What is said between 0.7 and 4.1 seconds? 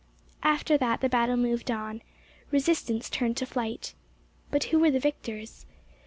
that the battle moved on. Resistance turned to flight.